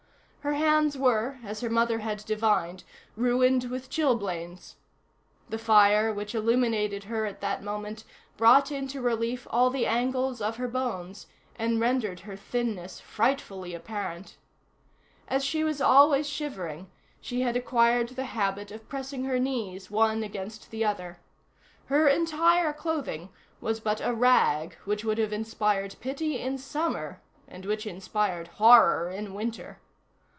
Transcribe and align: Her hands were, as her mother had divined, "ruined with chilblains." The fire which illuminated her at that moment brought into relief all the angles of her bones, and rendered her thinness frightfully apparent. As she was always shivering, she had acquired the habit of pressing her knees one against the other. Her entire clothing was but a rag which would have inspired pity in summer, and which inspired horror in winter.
Her 0.43 0.55
hands 0.55 0.97
were, 0.97 1.37
as 1.45 1.61
her 1.61 1.69
mother 1.69 1.99
had 1.99 2.25
divined, 2.25 2.83
"ruined 3.15 3.65
with 3.65 3.91
chilblains." 3.91 4.73
The 5.49 5.59
fire 5.59 6.11
which 6.11 6.33
illuminated 6.33 7.03
her 7.03 7.27
at 7.27 7.41
that 7.41 7.61
moment 7.61 8.03
brought 8.37 8.71
into 8.71 9.03
relief 9.03 9.45
all 9.51 9.69
the 9.69 9.85
angles 9.85 10.41
of 10.41 10.55
her 10.55 10.67
bones, 10.67 11.27
and 11.59 11.79
rendered 11.79 12.21
her 12.21 12.35
thinness 12.35 12.99
frightfully 12.99 13.75
apparent. 13.75 14.35
As 15.27 15.45
she 15.45 15.63
was 15.63 15.79
always 15.79 16.27
shivering, 16.27 16.89
she 17.21 17.41
had 17.41 17.55
acquired 17.55 18.09
the 18.09 18.25
habit 18.33 18.71
of 18.71 18.89
pressing 18.89 19.25
her 19.25 19.37
knees 19.37 19.91
one 19.91 20.23
against 20.23 20.71
the 20.71 20.83
other. 20.83 21.19
Her 21.85 22.07
entire 22.07 22.73
clothing 22.73 23.29
was 23.61 23.79
but 23.79 24.01
a 24.01 24.11
rag 24.11 24.73
which 24.85 25.05
would 25.05 25.19
have 25.19 25.33
inspired 25.33 25.97
pity 25.99 26.39
in 26.39 26.57
summer, 26.57 27.21
and 27.47 27.63
which 27.63 27.85
inspired 27.85 28.47
horror 28.57 29.07
in 29.11 29.35
winter. 29.35 29.77